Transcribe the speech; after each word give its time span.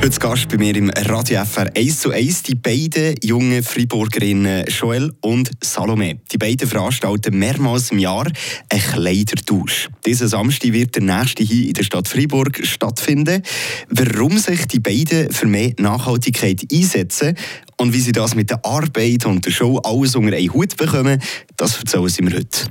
Heute 0.00 0.20
Gast 0.20 0.48
bei 0.48 0.56
mir 0.58 0.76
im 0.76 0.90
Radio 0.90 1.44
FR 1.44 1.70
1 1.76 2.00
zu 2.00 2.12
1 2.12 2.44
die 2.44 2.54
beiden 2.54 3.16
jungen 3.20 3.64
Freiburgerinnen 3.64 4.64
Joel 4.68 5.12
und 5.22 5.50
Salome. 5.62 6.20
Die 6.30 6.38
beiden 6.38 6.68
veranstalten 6.68 7.36
mehrmals 7.36 7.90
im 7.90 7.98
Jahr 7.98 8.26
einen 8.70 8.80
Kleidertausch. 8.80 9.88
Diesen 10.06 10.28
Samstag 10.28 10.72
wird 10.72 10.94
der 10.94 11.02
nächste 11.02 11.42
hier 11.42 11.66
in 11.66 11.74
der 11.74 11.82
Stadt 11.82 12.06
Freiburg 12.06 12.60
stattfinden. 12.64 13.42
Warum 13.90 14.38
sich 14.38 14.66
die 14.66 14.78
beiden 14.78 15.32
für 15.32 15.46
mehr 15.46 15.72
Nachhaltigkeit 15.78 16.62
einsetzen 16.72 17.36
und 17.76 17.92
wie 17.92 18.00
sie 18.00 18.12
das 18.12 18.36
mit 18.36 18.50
der 18.50 18.64
Arbeit 18.64 19.26
und 19.26 19.44
der 19.44 19.50
Show 19.50 19.78
alles 19.78 20.14
unter 20.14 20.36
einen 20.36 20.54
Hut 20.54 20.76
bekommen, 20.76 21.20
das 21.56 21.76
erzählen 21.76 22.08
sie 22.08 22.22
mir 22.22 22.36
heute. 22.36 22.68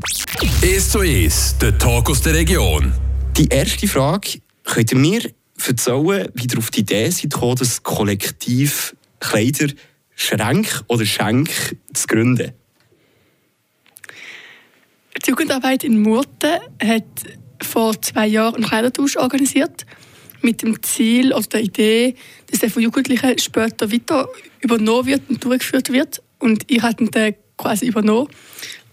1 0.63 0.89
zu 0.89 0.99
1, 0.99 1.57
der 1.61 1.77
Talk 1.77 2.09
aus 2.09 2.21
der 2.21 2.35
Region. 2.35 2.93
Die 3.35 3.47
erste 3.49 3.85
Frage, 3.87 4.39
könnt 4.63 4.93
ihr 4.93 4.97
mir 4.97 5.21
erzählen, 5.65 6.29
wie 6.33 6.47
ihr 6.51 6.57
auf 6.57 6.71
die 6.71 6.81
Idee 6.81 7.09
seid 7.09 7.33
das 7.59 7.83
Kollektiv 7.83 8.95
Kleider 9.19 9.67
Schränk 10.15 10.83
oder 10.87 11.05
Schenk 11.05 11.49
zu 11.93 12.07
gründen? 12.07 12.53
Die 15.25 15.29
Jugendarbeit 15.29 15.83
in 15.83 16.01
Murten 16.01 16.59
hat 16.83 17.03
vor 17.61 18.01
zwei 18.01 18.27
Jahren 18.27 18.55
einen 18.55 18.65
Kleidertausch 18.65 19.17
organisiert 19.17 19.85
mit 20.41 20.61
dem 20.61 20.81
Ziel 20.83 21.33
oder 21.33 21.47
der 21.47 21.61
Idee, 21.61 22.15
dass 22.49 22.63
er 22.63 22.69
von 22.69 22.83
Jugendlichen 22.83 23.37
später 23.39 23.91
weiter 23.91 24.29
übernommen 24.61 25.07
wird 25.07 25.29
und 25.29 25.43
durchgeführt 25.43 25.91
wird. 25.91 26.21
Und 26.39 26.63
ich 26.67 26.81
hatte 26.81 27.05
den 27.05 27.35
quasi 27.57 27.87
übernommen 27.87 28.29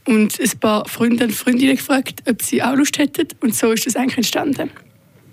und 0.07 0.41
ein 0.41 0.59
paar 0.61 0.89
Freunde 0.89 1.25
und 1.25 1.33
Freundinnen 1.33 1.77
gefragt, 1.77 2.23
ob 2.29 2.43
sie 2.43 2.63
auch 2.63 2.75
Lust 2.75 2.99
hätten. 2.99 3.29
Und 3.41 3.55
so 3.55 3.73
ist 3.73 3.87
das 3.87 3.97
eigentlich 3.97 4.19
entstanden. 4.19 4.71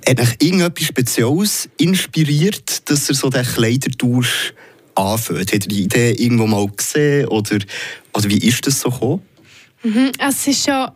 Hat 0.08 0.20
euch 0.20 0.36
irgendetwas 0.40 0.88
Spezielles 0.88 1.70
inspiriert, 1.78 2.90
dass 2.90 3.10
ihr 3.10 3.16
so 3.16 3.30
den 3.30 3.46
Kleidertausch 3.46 4.54
anfängt? 4.96 5.40
Habt 5.40 5.54
ihr 5.54 5.60
die 5.60 5.84
Idee 5.84 6.12
irgendwo 6.12 6.48
mal 6.48 6.68
gesehen 6.68 7.28
oder, 7.28 7.60
oder 8.14 8.30
wie 8.30 8.40
ist 8.40 8.66
das 8.66 8.82
so 8.82 8.90
gekommen? 8.90 9.22
Mhm, 9.84 10.12
es 10.20 10.48
ist 10.48 10.66
schon 10.66 10.92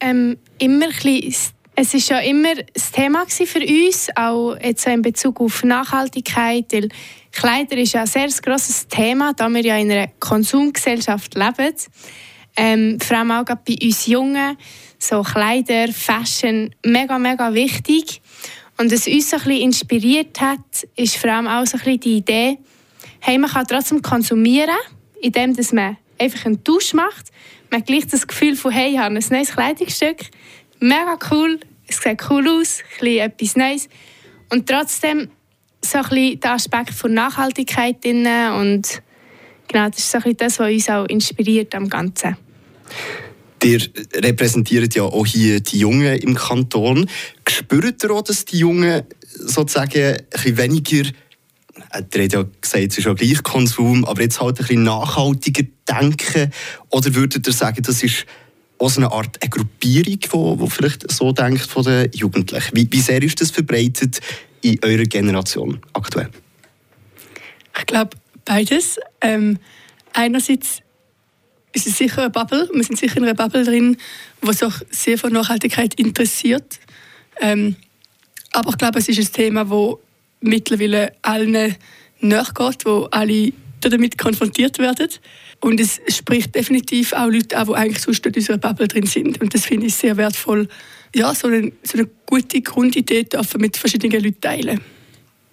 ähm, 0.00 0.36
immer 0.58 0.88
ein 1.04 1.34
es 1.80 1.94
ist 1.94 2.08
ja 2.08 2.18
immer 2.18 2.56
das 2.74 2.90
Thema 2.90 3.24
für 3.28 3.60
uns, 3.60 4.08
auch 4.16 4.56
jetzt 4.60 4.84
in 4.88 5.00
Bezug 5.00 5.40
auf 5.40 5.62
Nachhaltigkeit, 5.62 6.72
weil 6.72 6.88
Kleider 7.30 7.76
ist 7.76 7.92
ja 7.92 8.00
ein 8.00 8.08
sehr 8.08 8.28
grosses 8.42 8.88
Thema, 8.88 9.32
da 9.32 9.48
wir 9.48 9.64
ja 9.64 9.76
in 9.76 9.92
einer 9.92 10.08
Konsumgesellschaft 10.18 11.36
leben. 11.36 11.74
Ähm, 12.56 12.98
vor 13.00 13.18
allem 13.18 13.30
auch 13.30 13.44
bei 13.44 13.76
uns 13.80 14.06
Jungen, 14.08 14.56
so 14.98 15.22
Kleider, 15.22 15.92
Fashion, 15.92 16.74
mega, 16.84 17.16
mega 17.16 17.54
wichtig. 17.54 18.20
Und 18.78 18.92
was 18.92 19.08
uns 19.08 19.32
ein 19.32 19.40
bisschen 19.40 19.60
inspiriert 19.60 20.40
hat, 20.40 20.86
ist 20.94 21.16
vor 21.16 21.32
allem 21.32 21.48
auch 21.48 21.66
so 21.66 21.76
ein 21.76 21.84
bisschen 21.84 22.00
die 22.00 22.16
Idee, 22.18 22.58
hey, 23.20 23.36
man 23.36 23.50
kann 23.50 23.66
trotzdem 23.66 24.00
konsumieren, 24.00 24.76
indem 25.20 25.56
man 25.72 25.96
einfach 26.16 26.46
einen 26.46 26.62
Tausch 26.62 26.94
macht. 26.94 27.32
Man 27.70 27.80
hat 27.80 27.88
gleich 27.88 28.06
das 28.06 28.26
Gefühl 28.26 28.54
von, 28.54 28.70
hey, 28.70 28.92
ich 28.92 28.98
habe 28.98 29.14
ein 29.14 29.24
neues 29.30 29.50
Kleidungsstück, 29.50 30.30
mega 30.78 31.18
cool, 31.30 31.58
es 31.88 32.00
sieht 32.00 32.22
cool 32.30 32.48
aus, 32.48 32.78
ein 32.78 33.00
bisschen 33.00 33.18
etwas 33.18 33.56
Neues. 33.56 33.88
Und 34.50 34.68
trotzdem 34.68 35.28
so 35.84 35.98
ein 35.98 36.04
bisschen 36.04 36.40
der 36.40 36.52
Aspekt 36.52 36.94
von 36.94 37.12
Nachhaltigkeit 37.14 38.04
drin 38.04 38.26
und 38.60 39.02
genau, 39.66 39.88
das 39.88 39.98
ist 39.98 40.10
so 40.10 40.18
ein 40.18 40.22
bisschen 40.22 40.36
das, 40.36 40.58
was 40.60 40.70
uns 40.70 40.88
auch 40.88 41.06
inspiriert 41.06 41.74
am 41.74 41.88
Ganzen. 41.88 42.36
Ihr 43.62 43.80
repräsentiert 44.14 44.94
ja 44.94 45.02
auch 45.02 45.26
hier 45.26 45.60
die 45.60 45.78
Jungen 45.78 46.16
im 46.18 46.34
Kanton. 46.34 47.08
Spürt 47.48 48.04
ihr 48.04 48.10
auch, 48.12 48.22
dass 48.22 48.44
die 48.44 48.58
Jungen 48.58 49.02
sozusagen 49.34 50.02
ein 50.02 50.26
bisschen 50.30 50.56
weniger, 50.56 51.04
ihr 51.04 51.12
habt 51.90 52.14
ja 52.14 52.44
gesagt, 52.60 52.92
es 52.92 52.98
ist 52.98 53.04
ja 53.04 53.14
gleich 53.14 53.42
Konsum, 53.42 54.04
aber 54.04 54.22
jetzt 54.22 54.40
halt 54.40 54.58
ein 54.58 54.66
bisschen 54.66 54.82
nachhaltiger 54.84 55.64
denken? 55.88 56.52
Oder 56.90 57.14
würdet 57.14 57.46
ihr 57.46 57.52
sagen, 57.52 57.82
das 57.82 58.02
ist 58.02 58.26
auch 58.78 58.90
so 58.90 59.00
eine 59.00 59.10
Art 59.10 59.42
eine 59.42 59.50
Gruppierung, 59.50 60.58
die 60.58 60.70
vielleicht 60.70 61.10
so 61.10 61.32
denkt 61.32 61.66
von 61.66 61.84
den 61.84 62.10
Jugendlichen? 62.12 62.76
Wie, 62.76 62.88
wie 62.90 63.00
sehr 63.00 63.22
ist 63.22 63.40
das 63.40 63.50
verbreitet 63.50 64.20
in 64.62 64.78
eurer 64.84 65.04
Generation 65.04 65.80
aktuell? 65.92 66.30
Ich 67.76 67.86
glaube, 67.86 68.16
beides. 68.44 68.98
Ähm, 69.20 69.58
einerseits 70.12 70.82
ist 71.72 71.86
es 71.86 71.98
sicher 71.98 72.22
eine 72.22 72.30
Bubble. 72.30 72.68
Wir 72.72 72.84
sind 72.84 72.98
sicher 72.98 73.18
in 73.18 73.24
einer 73.24 73.34
Bubble 73.34 73.64
drin, 73.64 73.96
die 74.42 74.52
sich 74.52 74.74
sehr 74.90 75.18
von 75.18 75.32
Nachhaltigkeit 75.32 75.94
interessiert. 75.94 76.78
Ähm, 77.40 77.76
aber 78.52 78.70
ich 78.70 78.78
glaube, 78.78 78.98
es 78.98 79.08
ist 79.08 79.18
ein 79.18 79.32
Thema, 79.32 79.64
das 79.64 79.98
mittlerweile 80.40 81.12
allen 81.22 81.76
nachgeht, 82.20 82.84
wo 82.84 83.04
alle 83.10 83.52
damit 83.80 84.18
konfrontiert 84.18 84.78
werden. 84.78 85.08
Und 85.60 85.80
es 85.80 86.00
spricht 86.08 86.54
definitiv 86.54 87.12
auch 87.12 87.26
Leute 87.26 87.56
an, 87.56 87.66
die 87.66 87.74
eigentlich 87.74 88.02
sonst 88.02 88.24
in 88.26 88.34
unserer 88.34 88.58
Bubble 88.58 88.88
drin 88.88 89.06
sind. 89.06 89.40
Und 89.40 89.54
das 89.54 89.66
finde 89.66 89.86
ich 89.86 89.94
sehr 89.94 90.16
wertvoll. 90.16 90.68
Ja, 91.14 91.34
so 91.34 91.48
eine, 91.48 91.72
so 91.82 91.98
eine 91.98 92.08
gute 92.26 92.60
Grundidee 92.60 93.26
mit 93.58 93.76
verschiedenen 93.76 94.22
Leuten 94.22 94.40
teilen. 94.40 94.80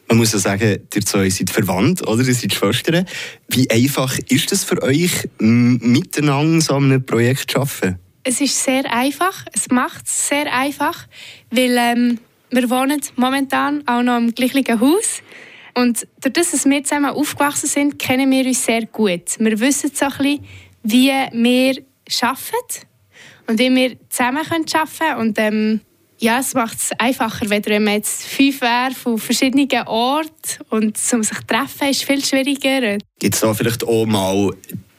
Man 0.08 0.18
muss 0.18 0.34
ja 0.34 0.40
sagen, 0.40 0.80
ihr 0.94 1.06
zwei 1.06 1.30
seid 1.30 1.50
verwandt, 1.50 2.08
oder? 2.08 2.24
Ihr 2.24 2.34
seid 2.34 2.54
Schwestern. 2.54 3.06
Wie 3.48 3.70
einfach 3.70 4.18
ist 4.30 4.52
es 4.52 4.64
für 4.64 4.82
euch, 4.84 5.28
miteinander 5.40 6.62
so 6.62 6.76
an 6.76 6.86
einem 6.86 7.06
Projekt 7.06 7.52
zu 7.52 7.60
arbeiten? 7.60 8.00
Es 8.24 8.42
ist 8.42 8.64
sehr 8.64 8.92
einfach. 8.92 9.46
Es 9.54 9.70
macht 9.70 10.08
es 10.08 10.30
sehr 10.30 10.52
einfach, 10.52 11.08
weil 11.52 11.76
ähm, 11.78 12.20
wir 12.50 12.70
wohnen 12.70 13.02
momentan 13.16 13.88
auch 13.88 14.02
noch 14.02 14.18
im 14.18 14.34
gleichen 14.34 14.80
Haus. 14.80 15.22
Und 15.76 16.08
dadurch, 16.22 16.52
dass 16.52 16.66
wir 16.66 16.84
zusammen 16.84 17.12
aufgewachsen 17.12 17.68
sind, 17.68 18.00
kennen 18.00 18.32
wir 18.32 18.46
uns 18.46 18.66
sehr 18.66 18.86
gut. 18.86 19.38
Wir 19.40 19.60
wissen 19.60 19.92
so 19.94 20.06
ein 20.06 20.12
bisschen, 20.18 20.46
wie 20.84 21.12
wir 21.34 21.84
arbeiten 22.22 22.88
und 23.48 23.60
wie 23.60 23.76
wir 23.76 23.98
zusammen 24.10 24.38
arbeiten 24.38 24.66
können. 24.66 25.18
Und 25.20 25.40
ähm, 25.40 25.82
ja, 26.20 26.40
es 26.40 26.54
macht 26.54 26.78
es 26.78 26.92
einfacher, 26.98 27.50
wenn 27.50 27.84
man 27.84 27.96
jetzt 27.96 28.24
fünf 28.24 28.62
wäre 28.62 28.92
von 28.92 29.18
verschiedenen 29.18 29.70
Orten 29.88 30.30
und 30.70 30.98
um 31.14 31.24
sich 31.24 31.38
zu 31.38 31.48
treffen 31.48 31.90
ist 31.90 32.04
viel 32.04 32.24
schwieriger. 32.24 32.98
Gibt 33.20 33.36
es 33.36 33.42
da 33.42 33.54
vielleicht 33.54 33.84
auch 33.84 34.06
mal 34.06 34.52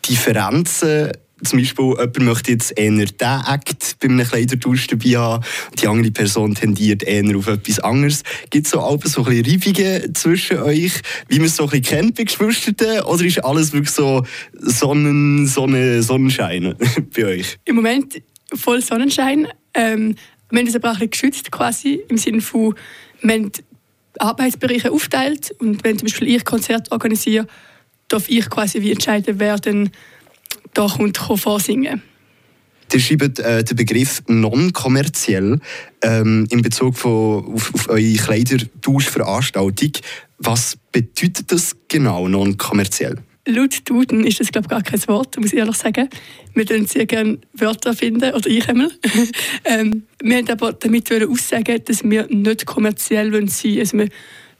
Differenzen? 0.08 1.12
Zum 1.44 1.58
Beispiel, 1.58 1.84
jemand 1.84 2.18
möchte 2.20 2.52
jetzt 2.52 2.78
eher 2.78 2.90
diesen 2.90 3.20
Akt 3.20 3.96
bei 4.00 4.08
einem 4.08 4.26
Kleidertausch 4.26 4.86
dabei 4.86 5.16
haben, 5.16 5.44
die 5.78 5.86
andere 5.86 6.10
Person 6.10 6.54
tendiert 6.54 7.02
eher 7.02 7.36
auf 7.36 7.46
etwas 7.46 7.78
anderes. 7.80 8.22
Gibt 8.48 8.66
es 8.66 8.72
so, 8.72 8.78
so 8.80 8.88
ein 8.88 8.98
bisschen 8.98 9.24
Reibungen 9.24 10.14
zwischen 10.14 10.58
euch, 10.58 10.92
wie 11.28 11.38
man 11.38 11.46
es 11.46 11.56
so 11.56 11.64
ein 11.64 11.68
bisschen 11.68 11.84
kennt 11.84 12.14
bei 12.16 12.24
Geschwistern? 12.24 13.02
Oder 13.02 13.24
ist 13.24 13.44
alles 13.44 13.74
wirklich 13.74 13.90
so 13.90 14.24
Sonnen, 14.54 15.46
Sonne, 15.46 16.02
Sonnenschein 16.02 16.74
bei 17.14 17.26
euch? 17.26 17.58
Im 17.66 17.76
Moment 17.76 18.22
voll 18.54 18.80
Sonnenschein. 18.80 19.46
Ähm, 19.74 20.14
wir 20.50 20.58
haben 20.58 20.66
das 20.66 20.76
aber 20.76 20.90
auch 20.90 21.00
ein 21.00 21.08
bisschen 21.10 21.30
geschützt, 21.30 21.50
quasi, 21.50 22.00
im 22.08 22.18
Sinne 22.18 22.40
von, 22.40 22.74
wir 23.22 23.34
haben 23.34 23.52
Arbeitsbereiche 24.18 24.92
aufteilt 24.92 25.54
und 25.58 25.84
wenn 25.84 25.98
zum 25.98 26.06
Beispiel 26.06 26.28
ich 26.28 26.44
Konzert 26.44 26.90
organisiere, 26.92 27.46
darf 28.08 28.28
ich 28.28 28.48
quasi 28.48 28.80
wie 28.80 28.92
entscheiden, 28.92 29.38
wer 29.38 29.56
dann 29.56 29.90
da 30.74 30.86
kommt, 30.86 31.18
vorsingen 31.18 32.02
Ihr 32.92 33.00
schreibt 33.00 33.40
äh, 33.40 33.64
den 33.64 33.76
Begriff 33.76 34.22
non-kommerziell 34.28 35.58
ähm, 36.02 36.46
in 36.50 36.62
Bezug 36.62 36.96
von, 36.96 37.44
auf, 37.54 37.74
auf 37.74 37.88
eure 37.88 38.14
Kleidertauschveranstaltung. 38.14 39.92
Was 40.38 40.78
bedeutet 40.92 41.50
das 41.50 41.76
genau, 41.88 42.28
non-kommerziell? 42.28 43.16
Laut 43.46 43.88
Duden 43.88 44.24
ist 44.26 44.40
das 44.40 44.52
glaube 44.52 44.66
ich, 44.66 44.70
gar 44.70 44.82
kein 44.82 45.08
Wort, 45.08 45.38
muss 45.38 45.52
ich 45.52 45.58
ehrlich 45.58 45.76
sagen. 45.76 46.08
Wir 46.54 46.66
finden 46.66 46.86
sehr 46.86 47.06
gerne 47.06 47.38
Wörter 47.54 47.94
finden, 47.94 48.34
oder 48.34 48.48
ich 48.48 48.68
einmal. 48.68 48.90
ähm, 49.64 50.02
wir 50.22 50.36
haben 50.36 50.50
aber 50.50 50.72
damit 50.72 51.10
aussagen, 51.12 51.82
dass 51.84 52.04
wir 52.04 52.26
nicht 52.28 52.66
kommerziell 52.66 53.32
sein 53.32 53.32
wollen. 53.32 53.78
Also 53.80 53.98
wir 53.98 54.08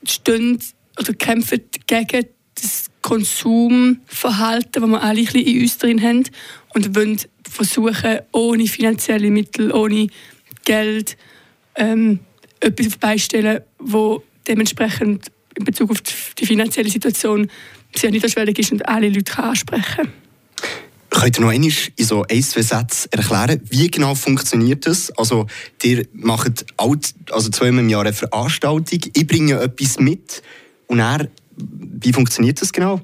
stehen 0.05 0.59
oder 0.99 1.13
kämpfen 1.15 1.61
gegen 1.87 2.27
das 2.55 2.87
Konsumverhalten, 3.03 4.83
das 4.83 4.91
wir 4.91 5.03
alle 5.03 5.21
ein 5.21 5.35
in 5.35 5.63
uns 5.63 5.79
drin 5.79 6.03
haben 6.03 6.25
und 6.75 6.97
wollen 6.97 7.21
versuchen, 7.49 8.21
ohne 8.33 8.67
finanzielle 8.67 9.31
Mittel, 9.31 9.73
ohne 9.73 10.09
Geld 10.65 11.17
ähm, 11.77 12.21
etwas 12.61 12.97
beistellen, 12.97 13.61
wo 13.79 14.23
dementsprechend 14.49 15.31
in 15.57 15.65
Bezug 15.65 15.91
auf 15.91 15.99
die 16.39 16.47
finanzielle 16.47 16.89
Situation 16.89 17.51
sehr 17.95 18.11
niederschwellig 18.11 18.59
ist 18.59 18.73
und 18.73 18.87
alle 18.89 19.09
Leute 19.09 19.39
ansprechen 19.39 19.85
kann. 19.97 20.13
Könnt 21.11 21.39
ihr 21.39 21.43
noch 21.43 21.51
einmal 21.51 21.71
in 21.97 22.05
so 22.05 22.25
ein, 22.29 22.43
zwei 22.43 22.63
Sätzen 22.63 23.11
erklären, 23.11 23.61
wie 23.71 23.91
genau 23.91 24.15
funktioniert 24.15 24.87
das? 24.87 25.11
Also, 25.13 25.47
ihr 25.83 26.07
macht 26.13 26.67
alt, 26.77 27.15
also 27.31 27.49
zweimal 27.49 27.85
im 27.85 27.89
Jahr 27.89 28.03
eine 28.03 28.13
Veranstaltung, 28.13 29.01
ich 29.15 29.27
bringe 29.27 29.55
etwas 29.61 29.99
mit 29.99 30.43
und 30.89 31.01
er, 31.01 31.29
wie 31.57 32.13
funktioniert 32.13 32.61
das 32.61 32.73
genau? 32.73 33.01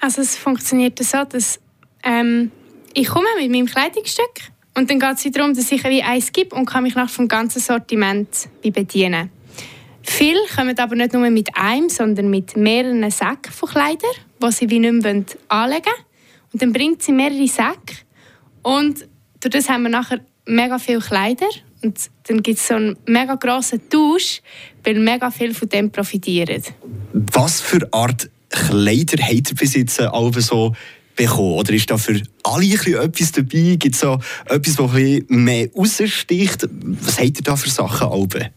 Also 0.00 0.22
es 0.22 0.36
funktioniert 0.36 0.98
so, 1.02 1.24
dass 1.24 1.60
ähm, 2.02 2.50
ich 2.94 3.08
komme 3.08 3.26
mit 3.38 3.50
meinem 3.50 3.66
Kleidungsstück 3.66 4.50
und 4.74 4.90
dann 4.90 4.98
geht 4.98 5.16
es 5.24 5.32
darum, 5.32 5.54
dass 5.54 5.70
ich 5.70 5.84
wie 5.84 6.02
eins 6.02 6.32
gebe 6.32 6.54
und 6.54 6.66
kann 6.66 6.82
mich 6.82 6.94
nach 6.94 7.10
vom 7.10 7.28
ganzen 7.28 7.60
Sortiment 7.60 8.48
bedienen. 8.62 9.30
Viele 10.06 10.40
kommen 10.54 10.78
aber 10.78 10.94
nicht 10.96 11.14
nur 11.14 11.28
mit 11.30 11.48
einem, 11.56 11.88
sondern 11.88 12.28
mit 12.28 12.56
mehreren 12.56 13.10
Säcken 13.10 13.52
von 13.52 13.70
Kleidern, 13.70 14.10
die 14.42 14.52
sie 14.52 14.68
wie 14.68 14.78
nicht 14.78 15.02
mehr 15.02 15.24
anlegen 15.48 15.86
wollen. 15.86 16.04
Und 16.52 16.62
dann 16.62 16.72
bringt 16.72 17.02
sie 17.02 17.12
mehrere 17.12 17.48
Säcke. 17.48 17.96
Und 18.62 19.08
durch 19.40 19.52
das 19.52 19.68
haben 19.68 19.82
wir 19.82 19.88
nachher 19.90 20.20
mega 20.46 20.78
viele 20.78 21.00
Kleider. 21.00 21.48
Und 21.82 21.98
dann 22.24 22.42
gibt 22.42 22.58
es 22.58 22.68
so 22.68 22.74
einen 22.74 22.96
mega 23.06 23.34
grossen 23.34 23.80
Tausch, 23.88 24.40
weil 24.84 24.98
mega 24.98 25.30
viel 25.30 25.54
von 25.54 25.68
dem 25.68 25.90
profitieren. 25.90 26.62
Was 27.12 27.60
für 27.60 27.88
Art 27.92 28.30
Kleider 28.50 29.22
habt 29.22 29.50
ihr 29.50 29.56
bis 29.56 29.74
jetzt 29.74 30.00
alle 30.00 30.40
so 30.40 30.74
bekommen? 31.16 31.54
Oder 31.54 31.72
ist 31.72 31.90
da 31.90 31.96
für 31.96 32.20
alle 32.42 32.74
etwas 32.74 33.32
dabei? 33.32 33.76
Gibt 33.78 33.94
es 33.94 34.00
so 34.00 34.18
etwas, 34.46 34.76
das 34.76 34.92
mehr 35.28 35.68
raussticht? 35.74 36.68
Was 37.00 37.18
habt 37.18 37.38
ihr 37.38 37.42
da 37.42 37.56
für 37.56 37.70
Sachen 37.70 38.08
alle? 38.08 38.52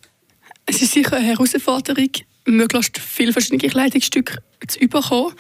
Es 0.70 0.82
ist 0.82 0.92
sicher 0.92 1.16
eine 1.16 1.26
Herausforderung, 1.26 2.10
möglichst 2.46 3.00
viele 3.00 3.32
verschiedene 3.32 3.70
Kleidungsstücke 3.70 4.38
zu 4.68 4.80
bekommen, 4.80 5.34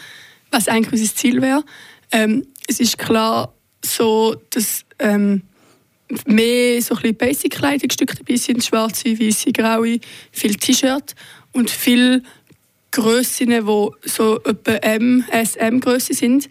was 0.51 0.69
eigentlich 0.69 0.93
unser 0.93 1.13
Ziel 1.13 1.41
wäre. 1.41 1.63
Ähm, 2.11 2.47
es 2.67 2.79
ist 2.79 2.97
klar 2.97 3.53
so, 3.83 4.35
dass 4.51 4.85
ähm, 4.99 5.43
mehr 6.25 6.81
so 6.81 6.95
ein 6.95 7.15
Basic-Kleidungsstücke 7.15 8.15
dabei 8.15 8.37
sind, 8.37 8.63
schwarze, 8.63 9.19
weiße, 9.19 9.51
graue, 9.51 9.99
viel 10.31 10.55
T-Shirt 10.55 11.13
und 11.51 11.69
viele 11.69 12.23
Grössen, 12.91 13.49
die 13.49 14.09
so 14.09 14.41
etwa 14.43 14.71
M, 14.75 15.25
SM 15.31 15.81
Größe 15.81 16.13
sind. 16.13 16.47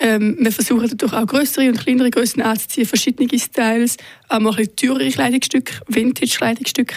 Ähm, 0.00 0.36
wir 0.40 0.52
versuchen 0.52 0.88
dadurch 0.88 1.12
auch 1.12 1.26
größere 1.26 1.68
und 1.68 1.78
kleinere 1.78 2.10
Größen 2.10 2.42
anzuziehen, 2.42 2.86
verschiedene 2.86 3.38
Styles, 3.38 3.96
auch 4.28 4.40
mal 4.40 4.50
ein 4.50 4.56
bisschen 4.56 4.76
teurere 4.76 5.10
Kleidungsstücke, 5.10 5.74
Vintage-Kleidungsstücke 5.88 6.96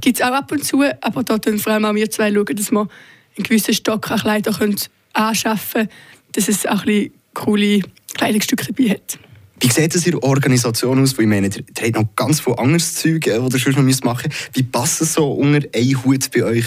gibt 0.00 0.20
es 0.20 0.26
auch 0.26 0.32
ab 0.32 0.52
und 0.52 0.64
zu, 0.64 0.82
aber 1.00 1.22
da 1.22 1.38
schauen 1.42 1.58
vor 1.58 1.72
allem 1.72 1.84
auch 1.84 1.94
wir 1.94 2.10
zwei, 2.10 2.32
schauen, 2.32 2.44
dass 2.46 2.70
wir 2.70 2.80
einen 2.80 3.42
gewissen 3.42 3.74
Stock 3.74 4.10
an 4.10 4.18
Kleidern 4.18 4.54
können 4.54 4.76
anschaffen 5.14 5.82
können, 5.82 5.88
dass 6.32 6.48
es 6.48 6.66
auch 6.66 6.80
ein 6.80 6.86
bisschen 6.86 7.12
coole 7.34 7.80
Kleidungsstücke 8.14 8.72
dabei 8.72 8.90
hat. 8.90 9.18
Wie 9.60 9.70
sieht 9.70 9.94
es 9.94 10.04
in 10.04 10.12
der 10.12 10.22
Organisation 10.22 11.00
aus? 11.00 11.16
Weil 11.16 11.24
ich 11.24 11.28
meine, 11.28 11.46
ihr 11.46 11.64
habt 11.82 11.94
noch 11.94 12.16
ganz 12.16 12.40
viel 12.40 12.54
anderes 12.54 12.94
Zeug, 12.94 13.26
äh, 13.26 13.40
das 13.40 13.54
ihr 13.54 13.72
schon 13.72 13.86
noch 13.86 14.04
machen 14.04 14.28
müsst. 14.28 14.50
Wie 14.52 14.62
passt 14.62 15.00
es 15.00 15.14
so 15.14 15.32
unter 15.32 15.66
einen 15.74 16.04
Hut 16.04 16.30
bei 16.32 16.44
euch? 16.44 16.66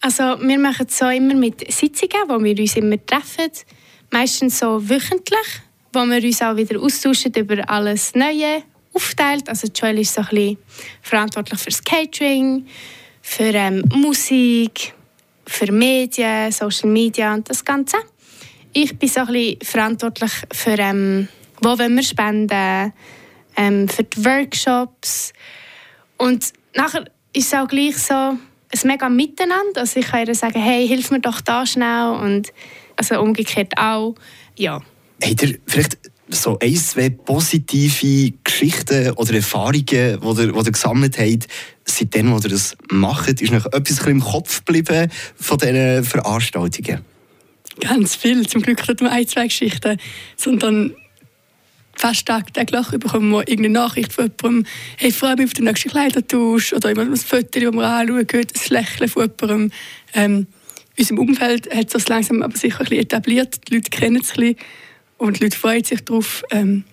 Also 0.00 0.22
wir 0.22 0.58
machen 0.58 0.86
es 0.88 0.98
so 0.98 1.08
immer 1.08 1.34
mit 1.34 1.72
Sitzungen, 1.72 2.28
wo 2.28 2.42
wir 2.42 2.58
uns 2.58 2.76
immer 2.76 3.04
treffen. 3.06 3.50
Meistens 4.10 4.58
so 4.58 4.88
wöchentlich, 4.88 5.62
wo 5.92 6.04
wir 6.04 6.22
uns 6.22 6.42
auch 6.42 6.56
wieder 6.56 6.80
austauschen 6.80 7.32
über 7.34 7.68
alles 7.68 8.14
Neue 8.14 8.62
aufteilt. 8.92 9.48
Also 9.48 9.68
Joel 9.68 10.00
ist 10.00 10.14
so 10.14 10.22
ein 10.22 10.28
bisschen 10.28 10.58
verantwortlich 11.02 11.60
für 11.60 11.70
das 11.70 11.84
Catering, 11.84 12.66
für 13.22 13.52
ähm, 13.54 13.84
Musik, 13.94 14.94
für 15.46 15.70
Medien, 15.70 16.50
Social 16.52 16.90
Media 16.90 17.34
und 17.34 17.48
das 17.48 17.64
Ganze. 17.64 17.98
Ich 18.72 18.98
bin 18.98 19.08
so 19.08 19.20
ein 19.20 19.26
bisschen 19.28 19.58
verantwortlich 19.62 20.32
für 20.52 20.78
ähm, 20.78 21.28
wo 21.60 21.78
wollen 21.78 21.96
wir 21.96 22.02
spenden, 22.02 22.92
ähm, 23.56 23.88
für 23.88 24.04
die 24.04 24.24
Workshops. 24.24 25.32
Und 26.18 26.52
nachher 26.74 27.04
ist 27.32 27.52
es 27.52 27.54
auch 27.54 27.68
gleich 27.68 27.96
so 27.96 28.14
ein 28.14 28.38
mega 28.84 29.08
Miteinander. 29.08 29.80
Also 29.80 30.00
ich 30.00 30.06
kann 30.06 30.26
ihr 30.26 30.34
sagen, 30.34 30.60
hey, 30.60 30.86
hilf 30.86 31.10
mir 31.10 31.20
doch 31.20 31.40
da 31.40 31.66
schnell. 31.66 32.10
Und 32.20 32.52
also 32.96 33.20
umgekehrt 33.20 33.72
auch, 33.76 34.14
ja. 34.56 34.82
Habt 35.22 35.42
ihr 35.42 35.58
vielleicht 35.66 35.98
so 36.28 36.58
ein, 36.58 36.74
zwei 36.74 37.10
positive 37.10 38.32
Geschichten 38.42 39.12
oder 39.12 39.34
Erfahrungen, 39.34 39.84
die 39.86 39.96
ihr, 39.96 40.18
die 40.18 40.42
ihr 40.42 40.72
gesammelt 40.72 41.18
habt, 41.18 41.46
seitdem, 41.84 42.32
wo 42.32 42.38
ihr 42.38 42.50
das 42.50 42.76
macht? 42.90 43.40
Ist 43.40 43.52
noch 43.52 43.66
etwas 43.66 44.06
im 44.06 44.20
Kopf 44.20 44.64
geblieben 44.64 45.10
von 45.36 45.58
diesen 45.58 46.04
Veranstaltungen? 46.04 47.04
Ganz 47.80 48.16
viel. 48.16 48.46
Zum 48.46 48.62
Glück 48.62 48.86
nicht 48.88 49.00
nur 49.00 49.10
ein, 49.10 49.28
zwei 49.28 49.44
Geschichten, 49.46 49.98
sondern 50.36 50.94
fast 51.94 52.26
tagtäglich 52.26 52.88
bekommen 52.88 53.30
wir 53.30 53.48
irgendeine 53.48 53.80
Nachricht 53.80 54.12
von 54.12 54.30
jemandem, 54.42 54.66
hey, 54.96 55.10
ich 55.10 55.16
freue 55.16 55.36
mich 55.36 55.46
auf 55.46 55.52
den 55.54 55.64
nächsten 55.64 55.90
Kleidertausch 55.90 56.72
oder 56.72 56.90
immer 56.90 57.02
ein 57.02 57.16
Foto, 57.16 57.46
das 57.52 57.62
wir 57.62 57.84
anschauen, 57.84 58.26
ein 58.30 58.46
Lächeln 58.68 59.08
von 59.08 59.30
jemandem. 59.40 59.72
Ähm, 60.14 60.46
in 60.96 61.02
unserem 61.02 61.18
Umfeld 61.18 61.66
hat 61.70 61.90
sich 61.90 62.04
das 62.04 62.08
langsam 62.08 62.42
aber 62.42 62.56
sicher 62.56 62.80
ein 62.80 62.86
bisschen 62.86 63.02
etabliert. 63.02 63.68
Die 63.68 63.74
Leute 63.74 63.90
kennen 63.90 64.20
es 64.22 64.30
ein 64.30 64.36
bisschen 64.36 64.56
und 65.18 65.38
die 65.38 65.44
Leute 65.44 65.58
freuen 65.58 65.84
sich 65.84 66.04
darauf. 66.04 66.42
Ähm, 66.50 66.84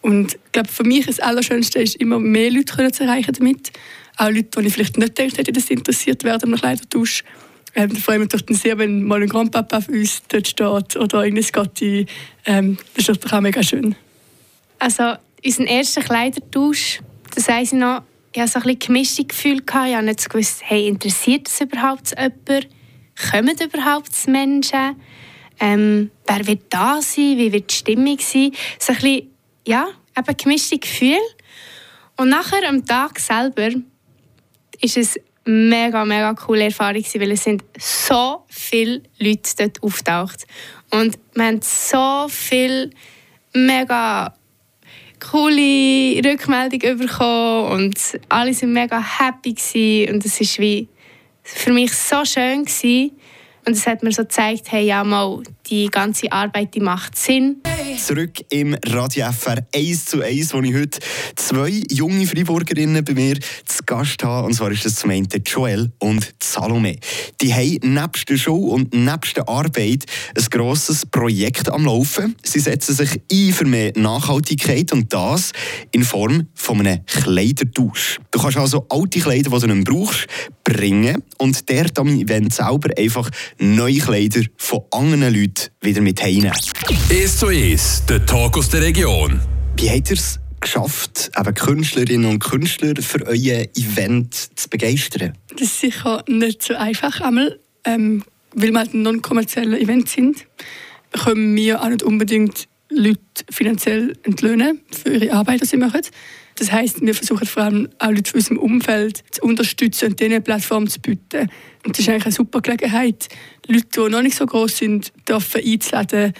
und 0.00 0.34
ich 0.34 0.52
glaube, 0.52 0.68
für 0.68 0.84
mich 0.84 1.06
das 1.06 1.20
Allerschönste 1.20 1.80
ist, 1.80 1.96
immer 1.96 2.18
mehr 2.18 2.50
Leute 2.50 2.92
zu 2.92 3.04
erreichen 3.04 3.32
damit. 3.32 3.72
Auch 4.16 4.30
Leute, 4.30 4.60
die 4.60 4.66
ich 4.66 4.72
vielleicht 4.72 4.96
nicht 4.96 5.16
gedacht 5.16 5.38
hätte, 5.38 5.52
dass 5.52 5.66
sie 5.66 5.74
interessiert 5.74 6.24
werden 6.24 6.52
am 6.52 6.58
Kleidertausch. 6.58 7.24
Ähm, 7.74 7.92
da 7.92 8.00
freue 8.00 8.16
ich 8.16 8.32
mich 8.32 8.44
dann 8.46 8.56
sehr, 8.56 8.78
wenn 8.78 9.02
mal 9.02 9.20
ein 9.20 9.28
Grandpapa 9.28 9.78
auf 9.78 9.88
uns 9.88 10.22
dort 10.28 10.46
steht 10.46 10.96
oder 10.96 11.24
irgendein 11.24 11.42
Scotty. 11.42 12.06
Ähm, 12.46 12.78
das 12.94 13.08
ist 13.08 13.24
doch 13.24 13.32
auch 13.32 13.40
mega 13.40 13.62
schön. 13.62 13.96
Also 14.78 15.14
unseren 15.44 15.66
ersten 15.66 16.02
Kleidertausch, 16.02 17.00
das 17.34 17.48
weiss 17.48 17.72
ich 17.72 17.78
noch, 17.78 18.02
ich 18.32 18.40
hatte 18.40 18.52
so 18.52 18.58
ein 18.58 18.62
bisschen 18.64 18.78
gemischte 18.78 19.24
Gefühle. 19.24 19.62
Ich 19.66 19.74
habe 19.74 20.04
nicht 20.04 20.28
gewusst, 20.28 20.60
hey, 20.64 20.88
interessiert 20.88 21.46
das 21.46 21.60
überhaupt 21.60 22.10
jemand? 22.10 22.68
Kommen 23.30 23.56
überhaupt 23.60 24.26
Menschen? 24.26 24.96
Ähm, 25.60 26.10
wer 26.26 26.46
wird 26.46 26.62
da 26.70 27.00
sein? 27.00 27.38
Wie 27.38 27.52
wird 27.52 27.70
die 27.70 27.74
Stimmung 27.74 28.18
sein? 28.18 28.52
So 28.78 28.92
ein 28.92 28.98
bisschen, 28.98 29.30
ja, 29.66 29.88
eben 30.16 30.36
gemischte 30.36 30.78
Gefühle. 30.78 31.18
Und 32.16 32.28
nachher 32.28 32.68
am 32.68 32.84
Tag 32.84 33.18
selber 33.18 33.70
ist 34.80 34.96
es 34.96 35.18
mega, 35.44 36.04
mega 36.04 36.34
coole 36.34 36.64
Erfahrung 36.64 37.04
weil 37.14 37.32
es 37.32 37.44
sind 37.44 37.64
so 37.78 38.44
viele 38.48 39.02
Leute 39.18 39.50
dort 39.58 39.82
auftaucht 39.82 40.46
und 40.90 41.18
wir 41.34 41.44
haben 41.44 41.60
so 41.62 42.26
viele 42.28 42.90
mega 43.52 44.34
coole 45.20 46.20
Rückmeldung 46.24 46.98
bekommen 46.98 47.72
und 47.72 47.98
alle 48.28 48.52
waren 48.52 48.72
mega 48.72 49.00
happy 49.00 50.08
und 50.10 50.24
es 50.24 50.40
war 50.40 50.62
wie 50.62 50.88
für 51.44 51.72
mich 51.72 51.92
so 51.92 52.24
schön 52.24 52.64
gewesen. 52.64 53.12
Und 53.66 53.72
es 53.72 53.86
hat 53.86 54.02
mir 54.02 54.12
so 54.12 54.22
gezeigt, 54.22 54.70
hey, 54.70 54.86
ja 54.86 55.04
mal, 55.04 55.42
die 55.66 55.86
ganze 55.86 56.30
Arbeit 56.30 56.74
die 56.74 56.80
macht 56.80 57.16
Sinn. 57.16 57.62
Zurück 57.98 58.40
im 58.50 58.76
Radio 58.86 59.30
FR 59.30 59.64
1 59.74 60.04
zu 60.04 60.20
1, 60.20 60.52
wo 60.52 60.60
ich 60.60 60.74
heute 60.74 60.98
zwei 61.36 61.82
junge 61.90 62.26
Freiburgerinnen 62.26 63.04
bei 63.04 63.14
mir 63.14 63.38
zu 63.64 63.82
Gast 63.86 64.22
habe. 64.22 64.46
Und 64.46 64.54
zwar 64.54 64.70
ist 64.70 64.84
das 64.84 64.96
zum 64.96 65.10
einen 65.10 65.28
Joel 65.46 65.92
und 66.00 66.34
Salome. 66.42 66.96
Die 67.40 67.54
haben 67.54 67.94
nebst 67.94 68.28
der 68.28 68.36
Schule 68.36 68.72
und 68.72 68.92
nebst 68.92 69.36
der 69.36 69.48
Arbeit 69.48 70.04
ein 70.36 70.44
grosses 70.50 71.06
Projekt 71.06 71.70
am 71.70 71.84
Laufen. 71.84 72.36
Sie 72.42 72.60
setzen 72.60 72.94
sich 72.94 73.20
ein 73.32 73.52
für 73.52 73.64
mehr 73.64 73.92
Nachhaltigkeit 73.96 74.92
und 74.92 75.12
das 75.12 75.52
in 75.92 76.04
Form 76.04 76.48
von 76.54 76.80
einem 76.80 77.06
Kleidertausch. 77.06 78.18
Du 78.30 78.40
kannst 78.40 78.58
also 78.58 78.86
alte 78.90 79.20
Kleider, 79.20 79.50
die 79.50 79.66
du 79.66 79.74
nicht 79.74 79.88
brauchst, 79.88 80.26
bringen 80.64 81.22
und 81.38 81.68
der 81.68 81.86
am 81.96 82.08
Event 82.08 82.52
selber 82.52 82.90
einfach 82.98 83.30
neue 83.58 83.98
Kleider 83.98 84.42
von 84.56 84.82
anderen 84.90 85.34
Leuten 85.34 85.70
wieder 85.80 86.00
mit 86.00 86.22
heimnehmen. 86.22 86.52
«Es 87.08 87.38
zu 87.38 87.50
Es», 87.50 88.04
der 88.06 88.24
Talk 88.26 88.56
aus 88.58 88.68
der 88.68 88.82
Region. 88.82 89.40
Wie 89.76 89.90
habt 89.90 90.10
ihr 90.10 90.16
es 90.16 90.40
geschafft, 90.60 91.30
eben 91.38 91.54
Künstlerinnen 91.54 92.30
und 92.30 92.38
Künstler 92.38 92.94
für 93.00 93.26
euer 93.26 93.66
Event 93.76 94.34
zu 94.34 94.68
begeistern? 94.68 95.34
Das 95.50 95.62
ist 95.62 95.80
sicher 95.80 96.24
nicht 96.26 96.62
so 96.62 96.74
einfach, 96.74 97.20
einmal, 97.20 97.58
ähm, 97.84 98.24
weil 98.54 98.72
wir 98.72 98.78
halt 98.78 98.94
ein 98.94 99.02
non-kommerzielles 99.02 99.80
Event 99.80 100.08
sind, 100.08 100.46
können 101.12 101.54
wir 101.56 101.82
auch 101.82 101.88
nicht 101.88 102.02
unbedingt 102.02 102.68
Leute 102.90 103.20
finanziell 103.50 104.16
entlöhnen 104.22 104.80
für 104.90 105.14
ihre 105.14 105.32
Arbeit, 105.32 105.62
die 105.62 105.66
sie 105.66 105.76
machen. 105.76 106.02
Das 106.56 106.70
heißt, 106.70 107.00
wir 107.00 107.14
versuchen 107.14 107.46
vor 107.46 107.64
allem 107.64 107.88
auch 107.98 108.10
Leute 108.10 108.30
aus 108.30 108.34
unserem 108.34 108.58
Umfeld 108.58 109.24
zu 109.32 109.42
unterstützen 109.42 110.10
und 110.10 110.20
denen 110.20 110.42
Plattform 110.42 110.86
zu 110.88 111.00
bieten. 111.00 111.50
Und 111.84 111.98
das 111.98 112.00
ist 112.00 112.08
eigentlich 112.08 112.26
eine 112.26 112.32
super 112.32 112.60
Gelegenheit, 112.60 113.28
Leute, 113.66 113.86
die 113.96 114.10
noch 114.10 114.22
nicht 114.22 114.36
so 114.36 114.46
groß 114.46 114.76
sind, 114.76 115.12
dürfen 115.28 115.62
einzuladen 115.64 116.32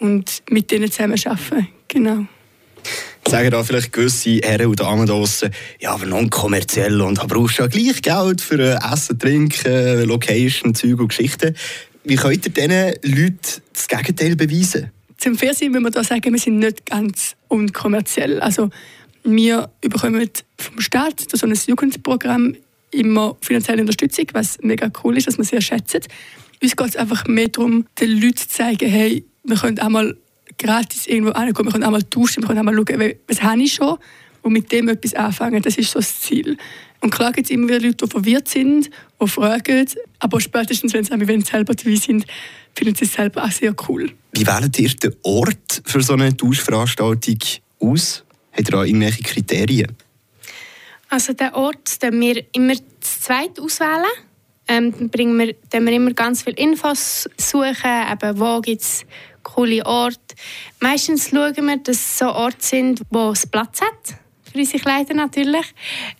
und 0.00 0.42
mit 0.50 0.70
denen 0.70 0.90
zusammen 0.90 1.16
zu 1.16 1.30
arbeiten. 1.30 1.68
Genau. 1.86 2.26
Sagen 3.26 3.50
da 3.50 3.62
vielleicht 3.62 3.92
gewisse 3.92 4.40
Herren 4.42 4.66
und 4.68 4.80
Damen 4.80 5.06
draussen, 5.06 5.50
ja, 5.78 5.92
aber 5.92 6.06
non-kommerziell 6.06 7.00
und 7.00 7.18
da 7.18 7.26
brauchst 7.26 7.58
du 7.58 7.62
ja 7.62 7.68
gleich 7.68 8.02
Geld 8.02 8.40
für 8.40 8.58
äh, 8.58 8.92
Essen, 8.92 9.18
Trinken, 9.18 10.04
Location, 10.04 10.74
Zeug 10.74 10.98
und 10.98 11.08
Geschichten. 11.08 11.54
Wie 12.02 12.16
könnt 12.16 12.46
ihr 12.46 12.52
diesen 12.52 12.94
Leuten 13.02 13.62
das 13.72 13.86
Gegenteil 13.86 14.34
beweisen? 14.34 14.90
Zum 15.20 15.36
Fernsehen 15.36 15.70
müssen 15.70 15.84
wir 15.84 15.90
da 15.90 16.02
sagen, 16.02 16.32
wir 16.32 16.40
sind 16.40 16.58
nicht 16.58 16.86
ganz 16.86 17.36
unkommerziell. 17.48 18.40
Also 18.40 18.70
wir 19.22 19.70
bekommen 19.82 20.30
vom 20.56 20.80
Staat 20.80 21.26
so 21.30 21.46
ein 21.46 21.54
Jugendprogramm 21.66 22.56
immer 22.90 23.36
finanzielle 23.42 23.82
Unterstützung, 23.82 24.26
was 24.32 24.58
mega 24.62 24.90
cool 25.04 25.18
ist, 25.18 25.28
was 25.28 25.36
wir 25.36 25.44
sehr 25.44 25.60
schätzen. 25.60 26.00
Uns 26.62 26.74
geht 26.74 26.88
es 26.88 26.96
einfach 26.96 27.26
mehr 27.26 27.48
darum, 27.48 27.84
den 28.00 28.18
Leuten 28.18 28.38
zu 28.38 28.48
zeigen, 28.48 28.88
hey, 28.88 29.22
wir 29.44 29.56
können 29.56 29.78
auch 29.78 29.90
mal 29.90 30.16
gratis 30.58 31.06
irgendwo 31.06 31.32
ankommen, 31.32 31.68
wir 31.68 31.72
können 31.72 31.84
auch 31.84 31.90
mal 31.90 32.02
tauschen, 32.02 32.42
wir 32.42 32.48
können 32.48 32.60
auch 32.60 32.72
mal 32.72 32.74
schauen, 32.74 33.14
was 33.28 33.42
habe 33.42 33.62
ich 33.62 33.74
schon, 33.74 33.98
und 34.42 34.52
mit 34.52 34.70
dem 34.72 34.88
etwas 34.88 35.14
anfangen. 35.14 35.62
Das 35.62 35.76
ist 35.76 35.90
so 35.90 35.98
das 35.98 36.20
Ziel. 36.20 36.56
Und 37.00 37.10
klar 37.10 37.32
gibt 37.32 37.46
es 37.46 37.50
immer 37.50 37.68
wieder 37.68 37.80
Leute, 37.80 38.04
die 38.04 38.10
verwirrt 38.10 38.48
sind, 38.48 38.90
die 39.20 39.28
fragen, 39.28 39.86
aber 40.18 40.40
spätestens, 40.40 40.92
wenn 40.92 41.04
sie 41.04 41.40
selber 41.42 41.74
dabei 41.74 41.94
sind, 41.96 42.26
finden 42.74 42.94
sie 42.94 43.04
es 43.04 43.14
selber 43.14 43.44
auch 43.44 43.50
sehr 43.50 43.74
cool. 43.88 44.12
Wie 44.32 44.46
wählt 44.46 44.78
ihr 44.78 44.90
den 44.90 45.16
Ort 45.22 45.82
für 45.84 46.02
so 46.02 46.12
eine 46.12 46.36
Tauschveranstaltung 46.36 47.38
aus? 47.80 48.24
Habt 48.52 48.68
ihr 48.68 48.72
da 48.72 48.84
irgendwelche 48.84 49.22
Kriterien? 49.22 49.96
Also 51.08 51.32
den 51.32 51.52
Ort 51.54 52.02
den 52.02 52.20
wir 52.20 52.44
immer 52.52 52.74
zu 52.74 53.20
zweit 53.20 53.58
auswählen. 53.58 54.04
Ähm, 54.68 54.92
dann 54.96 55.08
bringen 55.08 55.38
wir, 55.38 55.56
dann 55.70 55.84
wir 55.86 55.92
immer 55.94 56.12
ganz 56.12 56.42
viele 56.42 56.56
Infos 56.56 57.28
suchen, 57.36 57.90
eben 58.12 58.38
wo 58.38 58.60
gibt 58.60 58.82
es 58.82 59.04
coole 59.42 59.84
Orte. 59.84 60.18
Meistens 60.78 61.30
schauen 61.30 61.66
wir, 61.66 61.76
dass 61.78 61.96
es 61.96 62.18
so 62.18 62.26
Orte 62.26 62.58
sind, 62.60 63.02
wo 63.10 63.30
es 63.30 63.46
Platz 63.46 63.80
hat 63.80 64.19
für 64.52 64.58
unsere 64.58 64.82
Kleider 64.82 65.14
natürlich, 65.14 65.66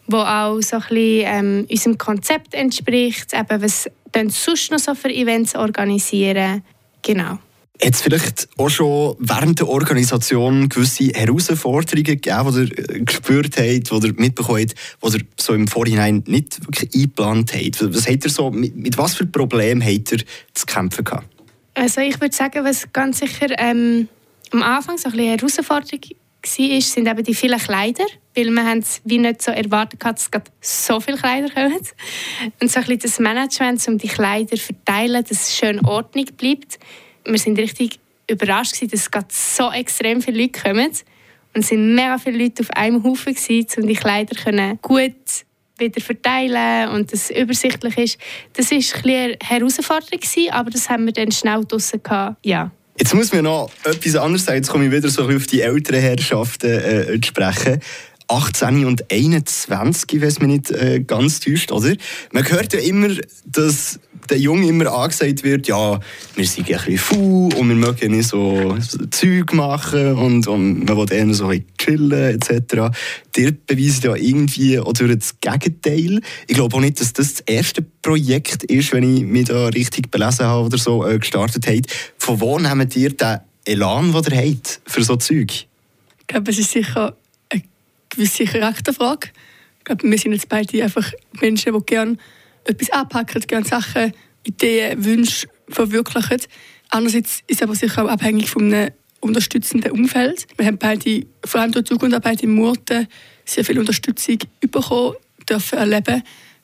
wo 0.07 0.19
auch 0.19 0.61
so 0.61 0.77
ein 0.77 0.83
bisschen, 0.83 1.25
ähm, 1.27 1.67
unserem 1.71 1.99
Konzept 1.99 2.55
entspricht, 2.55 3.33
eben 3.35 3.63
was 3.63 3.91
dann 4.13 4.31
sonst 4.31 4.71
noch 4.71 4.79
so 4.79 4.95
für 4.95 5.11
Events 5.11 5.55
organisieren. 5.55 6.63
Genau. 7.03 7.39
Hat 7.83 7.95
es 7.95 8.03
vielleicht 8.03 8.49
auch 8.59 8.69
schon 8.69 9.17
während 9.19 9.59
der 9.59 9.69
Organisation 9.69 10.69
gewisse 10.69 11.13
Herausforderungen 11.15 12.05
gegeben, 12.05 12.53
die 12.53 12.75
ihr 12.75 12.97
äh, 12.97 13.01
gespürt 13.01 13.57
habt, 13.57 13.91
die 13.91 14.07
ihr 14.07 14.15
mitbekommen 14.19 14.61
habt, 14.61 14.75
die 15.03 15.19
ihr 15.19 15.25
so 15.39 15.55
im 15.55 15.67
Vorhinein 15.67 16.23
nicht 16.27 16.61
wirklich 16.67 16.95
eingeplant 16.95 17.55
habt? 17.55 17.95
Was 17.95 18.07
habt 18.07 18.25
ihr 18.25 18.31
so, 18.31 18.51
mit, 18.51 18.77
mit 18.77 18.99
was 18.99 19.15
für 19.15 19.25
Problemen 19.25 19.83
habt 19.83 20.13
ihr 20.13 20.19
zu 20.53 20.67
kämpfen 20.67 21.05
gehabt? 21.05 21.27
Also 21.73 22.03
ich 22.03 22.21
würde 22.21 22.37
sagen, 22.37 22.65
was 22.65 22.93
ganz 22.93 23.21
sicher 23.21 23.47
ähm, 23.59 24.09
am 24.51 24.63
Anfang 24.63 24.99
so 24.99 25.09
ein 25.09 25.13
bisschen 25.13 25.39
Herausforderung 25.39 26.01
war, 26.43 26.81
sind 26.81 27.09
eben 27.09 27.25
die 27.25 27.35
vielen 27.35 27.59
Kleider, 27.59 28.05
weil 28.35 28.51
wir 28.51 28.65
haben 28.65 28.79
es 28.79 29.01
wie 29.05 29.19
nicht 29.19 29.43
so 29.43 29.51
erwartet, 29.51 30.05
dass 30.05 30.31
es 30.61 30.87
so 30.87 31.01
viele 31.01 31.17
Kleider 31.17 31.51
kommen. 31.51 31.79
Und 32.61 32.71
so 32.71 32.81
ein 32.81 32.87
bisschen 32.87 32.99
das 33.01 33.19
Management, 33.19 33.89
um 33.89 33.99
die 33.99 34.09
Kleider 34.09 34.57
zu 34.57 34.63
verteilen, 34.63 35.23
dass 35.23 35.49
es 35.49 35.57
schön 35.57 35.85
Ordnung 35.85 36.27
bleibt. 36.37 36.79
Wir 37.25 37.39
sind 37.39 37.59
richtig 37.59 37.99
überrascht, 38.29 38.83
dass 38.83 39.09
es 39.09 39.57
so 39.57 39.71
extrem 39.71 40.23
viele 40.23 40.43
Leute 40.43 40.61
kommen. 40.61 40.91
Und 41.53 41.63
es 41.63 41.69
sind 41.69 41.95
mega 41.95 42.17
viele 42.19 42.45
Leute 42.45 42.63
auf 42.63 42.71
einem 42.71 43.03
Haufen, 43.03 43.35
um 43.77 43.87
die 43.87 43.95
Kleider 43.95 44.77
gut 44.81 45.15
wieder 45.81 46.01
verteilen 46.01 46.91
und 46.91 47.13
das 47.13 47.31
übersichtlich 47.31 47.99
ist. 47.99 48.19
Das 48.53 48.71
war 48.71 49.05
eine 49.05 49.37
Herausforderung, 49.43 50.21
aber 50.51 50.71
das 50.71 50.89
haben 50.89 51.07
wir 51.07 51.13
dann 51.13 51.33
schnell 51.33 51.65
draussen 51.65 52.03
gehabt. 52.03 52.37
Ja. 52.45 52.71
Jetzt 53.01 53.15
muss 53.15 53.33
mir 53.33 53.43
noch 53.43 53.71
etwas 53.85 54.15
anderes 54.15 54.45
sagen. 54.45 54.59
Jetzt 54.59 54.69
komme 54.69 54.85
ich 54.85 54.93
wieder 54.93 55.09
so 55.09 55.27
auf 55.27 55.47
die 55.47 55.63
älteren 55.63 56.01
Herrschaften 56.01 56.71
äh, 56.71 57.19
zu 57.19 57.29
sprechen. 57.29 57.81
18 58.29 58.85
und 58.85 59.11
21, 59.11 60.21
wenn 60.21 60.29
es 60.29 60.39
mich 60.39 60.49
nicht 60.49 60.71
äh, 60.71 61.01
ganz 61.01 61.41
täuscht, 61.41 61.73
oder? 61.73 61.95
Man 62.31 62.47
hört 62.47 62.75
ja 62.75 62.81
immer, 62.81 63.09
dass 63.47 63.99
der 64.29 64.39
Jungen 64.39 64.69
immer 64.69 64.93
angesagt 64.93 65.43
wird, 65.43 65.67
ja, 65.67 65.99
wir 66.37 66.47
sind 66.47 66.71
ein 66.71 66.77
bisschen 66.77 66.99
faul 66.99 67.55
und 67.55 67.69
wir 67.71 67.75
mögen 67.75 68.15
nicht 68.15 68.29
so, 68.29 68.77
so 68.79 68.99
Zeug 69.07 69.55
machen 69.55 70.17
und, 70.17 70.47
und 70.47 70.85
man 70.85 70.97
will 70.97 71.11
eher 71.11 71.33
so 71.33 71.47
ein 71.47 71.65
chillen 71.81 72.41
etc. 72.41 72.95
Dir 73.35 73.53
beweist 73.53 74.05
ja 74.05 74.15
irgendwie 74.15 74.79
oder 74.79 75.17
das 75.17 75.41
Gegenteil. 75.41 76.21
Ich 76.47 76.55
glaube 76.55 76.77
auch 76.77 76.81
nicht, 76.81 77.01
dass 77.01 77.13
das 77.13 77.35
das 77.35 77.41
erste 77.43 77.83
Projekt 77.83 78.65
ist, 78.65 78.93
wenn 78.93 79.17
ich 79.17 79.25
mich 79.25 79.47
da 79.47 79.69
richtig 79.69 80.11
belesen 80.11 80.47
habe 80.47 80.67
oder 80.67 80.79
so, 80.79 81.07
äh, 81.07 81.19
gestartet 81.19 81.67
habe. 81.67 81.83
Von 82.19 82.41
wo 82.41 82.59
nehmt 82.59 82.95
ihr 82.97 83.11
den 83.11 83.41
Elan, 83.65 84.13
den 84.13 84.33
ihr 84.33 84.51
habt 84.51 84.81
für 84.87 85.03
so 85.03 85.17
Zeug? 85.17 85.51
Ich 86.21 86.27
glaube, 86.27 86.51
es 86.51 86.59
ist 86.59 86.71
sicher 86.71 87.17
eine 87.49 87.63
gewisse 88.09 88.45
Charakterfrage. 88.45 89.31
Ich 89.79 89.85
glaube, 89.85 90.09
wir 90.09 90.19
sind 90.19 90.33
jetzt 90.33 90.49
beide 90.49 90.83
einfach 90.83 91.11
Menschen, 91.41 91.73
die 91.73 91.87
gerne 91.87 92.17
etwas 92.65 92.91
anpacken, 92.91 93.41
gerne 93.47 93.67
Sachen, 93.67 94.13
Ideen, 94.45 95.05
Wünsche 95.05 95.49
verwirklichen. 95.69 96.43
Andererseits 96.91 97.43
ist 97.47 97.61
es 97.61 97.63
aber 97.63 97.75
sicher 97.75 98.05
auch 98.05 98.09
abhängig 98.09 98.51
von 98.51 98.73
einem 98.73 98.91
unterstützenden 99.21 99.93
Umfeld. 99.93 100.47
Wir 100.57 100.67
haben 100.67 100.79
beide, 100.79 101.27
vor 101.45 101.61
allem 101.61 101.73
durch 101.73 101.87
die 101.87 101.93
Jugendarbeit 101.93 102.43
in 102.43 102.55
Murten, 102.55 103.07
sehr 103.45 103.65
viel 103.65 103.79
Unterstützung 103.79 104.39
bekommen, 104.61 105.15
dürfen 105.49 105.79
erleben. 105.79 106.23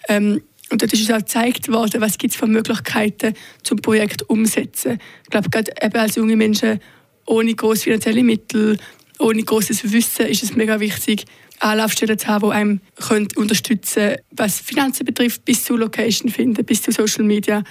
Ähm, 0.09 0.43
und 0.71 0.83
dort 0.83 0.93
ist 0.93 1.01
uns 1.01 1.11
auch 1.11 1.19
gezeigt 1.19 1.69
worden, 1.69 2.01
was 2.01 2.17
es 2.21 2.37
für 2.37 2.47
Möglichkeiten 2.47 3.35
zum 3.63 3.79
Projekt 3.79 4.29
umsetzen. 4.29 4.99
Ich 5.25 5.31
glaube, 5.31 5.49
gerade 5.51 5.73
eben 5.81 5.97
als 5.97 6.17
junge 6.17 6.37
Menschen 6.37 6.81
ohne 7.27 7.55
große 7.55 7.85
finanzielle 7.85 8.25
Mittel, 8.25 8.79
ohne 9.19 9.43
großes 9.43 9.93
Wissen 9.93 10.27
ist 10.27 10.43
es 10.43 10.57
mega 10.57 10.81
wichtig, 10.81 11.25
Anlaufstellen 11.61 12.19
zu 12.19 12.27
haben, 12.27 12.49
die 12.49 12.55
einem 12.55 12.81
können 12.97 13.29
unterstützen 13.37 14.03
können, 14.03 14.17
was 14.33 14.61
Finanzen 14.61 15.07
betrifft, 15.07 15.45
bis 15.45 15.65
zu 15.65 15.77
Location 15.77 16.31
finden, 16.31 16.65
bis 16.65 16.83
zu 16.83 16.93
Social 16.93 17.25
Media. 17.25 17.63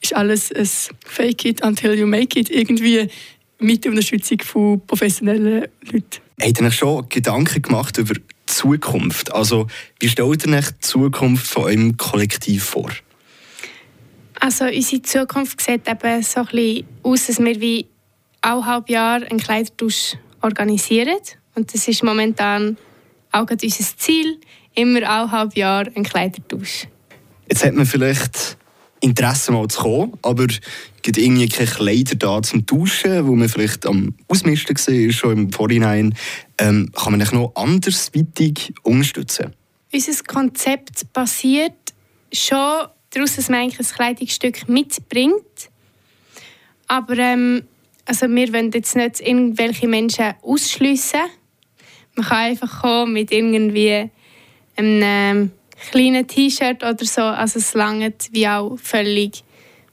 Ist 0.00 0.14
alles 0.14 0.52
ein 0.52 0.68
Fake 1.04 1.44
it 1.44 1.62
until 1.64 1.94
you 1.94 2.06
make 2.06 2.38
it, 2.38 2.50
irgendwie 2.50 3.08
mit 3.62 3.84
der 3.84 3.92
Unterstützung 3.92 4.40
von 4.40 4.86
professionellen 4.86 5.66
Leuten. 5.90 6.20
Habt 6.40 6.60
ihr 6.60 6.66
euch 6.66 6.74
schon 6.74 7.08
Gedanken 7.08 7.62
gemacht 7.62 7.98
über 7.98 8.14
die 8.14 8.22
Zukunft? 8.46 9.32
Also, 9.32 9.66
wie 10.00 10.08
stellt 10.08 10.46
ihr 10.46 10.54
euch 10.54 10.66
die 10.66 10.80
Zukunft 10.80 11.46
von 11.46 11.64
eurem 11.64 11.96
Kollektiv 11.96 12.64
vor? 12.64 12.90
Also, 14.40 14.64
unsere 14.64 15.02
Zukunft 15.02 15.60
sieht 15.60 15.88
eben 15.88 16.22
so 16.22 16.40
ein 16.40 16.46
bisschen 16.46 16.86
aus, 17.02 17.26
dass 17.26 17.38
wir 17.38 17.60
wie 17.60 17.86
alle 18.40 18.66
halb 18.66 18.88
Jahr 18.90 19.22
einen 19.22 19.38
Kleidertausch 19.38 20.16
organisieren. 20.40 21.18
Und 21.54 21.72
das 21.72 21.86
ist 21.86 22.02
momentan 22.02 22.76
auch 23.30 23.46
unser 23.48 23.96
Ziel, 23.96 24.38
immer 24.74 25.08
alle 25.08 25.30
halb 25.30 25.56
Jahr 25.56 25.86
ein 25.94 26.02
Kleidertausch. 26.02 26.88
Jetzt 27.48 27.64
hat 27.64 27.74
man 27.74 27.86
vielleicht 27.86 28.56
Interesse 29.02 29.52
mal 29.52 29.68
zu 29.68 29.80
kommen, 29.80 30.12
aber 30.22 30.46
gibt 31.02 31.18
irgendwie 31.18 31.48
keine 31.48 31.68
Kleider 31.68 32.14
da 32.14 32.42
zum 32.42 32.66
Tauschen, 32.66 33.26
wo 33.26 33.34
man 33.34 33.48
vielleicht 33.48 33.84
am 33.86 34.14
Ausmisten 34.28 34.76
war, 34.76 35.12
schon 35.12 35.32
im 35.32 35.52
Vorhinein. 35.52 36.14
Ähm, 36.58 36.90
kann 36.94 37.12
man 37.12 37.20
sich 37.20 37.32
noch 37.32 37.52
andersweitig 37.54 38.72
unterstützen? 38.82 39.54
Unser 39.92 40.24
Konzept 40.24 41.12
basiert 41.12 41.72
schon 42.32 42.86
daraus, 43.10 43.36
dass 43.36 43.48
man 43.48 43.60
eigentlich 43.60 43.80
ein 43.80 43.94
Kleidungsstück 43.94 44.68
mitbringt. 44.68 45.70
Aber 46.86 47.18
ähm, 47.18 47.64
also 48.06 48.28
wir 48.28 48.52
wollen 48.52 48.70
jetzt 48.72 48.96
nicht 48.96 49.20
irgendwelche 49.20 49.88
Menschen 49.88 50.34
ausschliessen 50.42 51.20
man 52.14 52.26
kann 52.26 52.38
einfach 52.38 52.82
kommen 52.82 53.12
mit 53.12 53.32
irgendwie 53.32 54.10
einem 54.76 55.00
ähm, 55.02 55.50
kleinen 55.90 56.26
T-Shirt 56.26 56.82
oder 56.82 57.04
so. 57.04 57.22
Also 57.22 57.58
es 57.58 57.74
langt 57.74 58.28
wie 58.32 58.48
auch 58.48 58.76
völlig. 58.76 59.44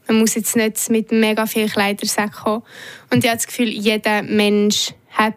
Man 0.07 0.19
muss 0.19 0.35
jetzt 0.35 0.55
nicht 0.55 0.89
mit 0.89 1.11
mega 1.11 1.45
viel 1.45 1.69
Kleidersäcken 1.69 2.31
kommen. 2.31 2.63
Und 3.11 3.23
ich 3.23 3.29
habe 3.29 3.37
das 3.37 3.47
Gefühl, 3.47 3.69
jeder 3.69 4.23
Mensch 4.23 4.93
hat 5.11 5.35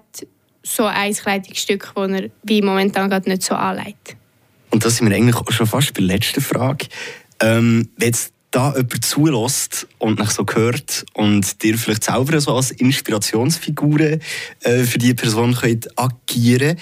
so 0.63 0.85
ein 0.85 1.13
Kleidungsstück, 1.13 1.93
das 1.95 2.11
er 2.11 2.31
wie 2.43 2.63
momentan 2.63 3.11
gerade 3.11 3.29
nicht 3.29 3.43
so 3.43 3.55
anlegt. 3.55 4.17
Und 4.71 4.85
das 4.85 4.97
sind 4.97 5.11
wir 5.11 5.17
eigentlich 5.17 5.37
schon 5.51 5.67
fast 5.67 5.93
bei 5.93 6.01
der 6.01 6.09
letzten 6.17 6.41
Frage. 6.41 6.87
Ähm, 7.41 7.91
jetzt 8.01 8.33
da 8.51 8.75
jemand 8.75 9.05
zulässt 9.05 9.89
und 9.99 10.19
nach 10.19 10.31
so 10.31 10.47
hört 10.53 11.05
und 11.15 11.63
dir 11.63 11.77
vielleicht 11.77 12.05
selber 12.05 12.41
so 12.41 12.55
als 12.55 12.71
Inspirationsfigur 12.71 14.01
äh, 14.01 14.19
für 14.85 14.99
diese 14.99 15.15
Person 15.15 15.55
könnt 15.55 15.99
agieren 15.99 16.79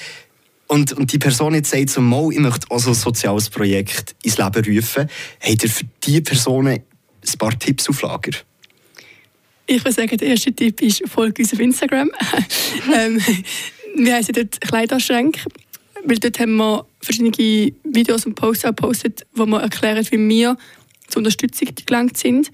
und, 0.70 0.92
und 0.92 1.12
die 1.12 1.18
Person 1.18 1.54
jetzt 1.54 1.70
sagt 1.70 1.90
so, 1.90 2.00
mal, 2.00 2.32
ich 2.32 2.38
möchte 2.38 2.68
also 2.70 2.90
ein 2.90 2.94
soziales 2.94 3.50
Projekt 3.50 4.14
ins 4.22 4.38
Leben 4.38 4.76
rufen, 4.76 5.08
habt 5.40 5.62
ihr 5.64 5.68
für 5.68 5.84
diese 6.04 6.22
Personen 6.22 6.78
ein 6.78 7.38
paar 7.38 7.58
Tipps 7.58 7.88
auf 7.88 8.00
Lager? 8.02 8.30
Ich 9.66 9.84
würde 9.84 9.92
sagen, 9.92 10.16
der 10.16 10.28
erste 10.28 10.52
Tipp 10.52 10.80
ist, 10.80 11.02
folge 11.08 11.42
uns 11.42 11.52
auf 11.52 11.58
Instagram. 11.58 12.12
ähm, 12.94 13.20
wir 13.96 14.14
heißen 14.14 14.32
dort 14.32 14.60
Kleiderschränke, 14.60 15.40
weil 16.04 16.18
dort 16.18 16.38
haben 16.38 16.56
wir 16.56 16.86
verschiedene 17.00 17.72
Videos 17.82 18.26
und 18.26 18.36
Posts 18.36 18.62
gepostet, 18.62 19.26
wo 19.34 19.46
wir 19.46 19.62
erklären, 19.62 20.06
wie 20.08 20.28
wir 20.28 20.56
zur 21.08 21.18
Unterstützung 21.18 21.68
gelangt 21.84 22.16
sind. 22.16 22.52